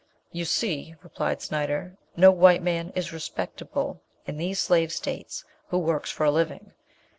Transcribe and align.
"You 0.31 0.45
see," 0.45 0.95
replied 1.03 1.43
Snyder, 1.43 1.95
"no 2.17 2.31
white 2.31 2.63
man 2.63 2.91
is 2.95 3.13
respectable 3.13 4.01
in 4.25 4.37
these 4.37 4.57
slave 4.59 4.91
states 4.91 5.45
who 5.67 5.77
works 5.77 6.09
for 6.09 6.23
a 6.25 6.31
living. 6.31 6.73